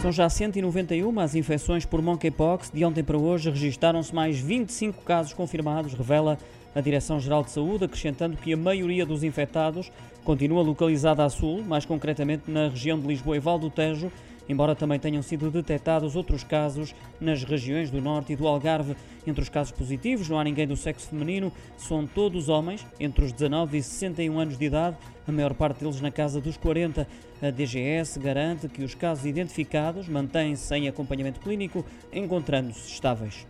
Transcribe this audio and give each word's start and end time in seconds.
São 0.00 0.10
já 0.10 0.30
191 0.30 1.20
as 1.20 1.34
infecções 1.34 1.84
por 1.84 2.00
monkeypox. 2.00 2.70
De 2.72 2.82
ontem 2.86 3.04
para 3.04 3.18
hoje 3.18 3.50
registaram-se 3.50 4.14
mais 4.14 4.38
25 4.38 5.02
casos 5.02 5.34
confirmados, 5.34 5.92
revela 5.92 6.38
a 6.74 6.80
Direção-Geral 6.80 7.44
de 7.44 7.50
Saúde, 7.50 7.84
acrescentando 7.84 8.38
que 8.38 8.54
a 8.54 8.56
maioria 8.56 9.04
dos 9.04 9.22
infectados 9.22 9.92
continua 10.24 10.62
localizada 10.62 11.22
a 11.22 11.28
sul, 11.28 11.62
mais 11.62 11.84
concretamente 11.84 12.44
na 12.50 12.68
região 12.68 12.98
de 12.98 13.06
Lisboa 13.06 13.36
e 13.36 13.40
Val 13.40 13.58
do 13.58 13.68
Tejo, 13.68 14.10
embora 14.50 14.74
também 14.74 14.98
tenham 14.98 15.22
sido 15.22 15.48
detectados 15.48 16.16
outros 16.16 16.42
casos 16.42 16.92
nas 17.20 17.44
regiões 17.44 17.88
do 17.88 18.00
Norte 18.00 18.32
e 18.32 18.36
do 18.36 18.48
Algarve. 18.48 18.96
Entre 19.24 19.40
os 19.40 19.48
casos 19.48 19.70
positivos, 19.70 20.28
não 20.28 20.40
há 20.40 20.44
ninguém 20.44 20.66
do 20.66 20.76
sexo 20.76 21.08
feminino, 21.08 21.52
são 21.76 22.04
todos 22.04 22.48
homens, 22.48 22.84
entre 22.98 23.24
os 23.24 23.32
19 23.32 23.78
e 23.78 23.82
61 23.82 24.38
anos 24.40 24.58
de 24.58 24.64
idade, 24.64 24.96
a 25.26 25.30
maior 25.30 25.54
parte 25.54 25.78
deles 25.78 26.00
na 26.00 26.10
casa 26.10 26.40
dos 26.40 26.56
40. 26.56 27.06
A 27.40 27.50
DGS 27.50 28.18
garante 28.18 28.68
que 28.68 28.82
os 28.82 28.94
casos 28.94 29.24
identificados 29.24 30.08
mantêm-se 30.08 30.74
em 30.74 30.88
acompanhamento 30.88 31.38
clínico, 31.38 31.84
encontrando-se 32.12 32.90
estáveis. 32.90 33.46